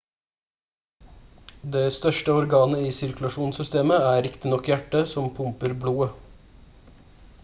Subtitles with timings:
[1.75, 6.11] det største organet i sirkulasjonssystemet er riktignok hjertet som pumper blodet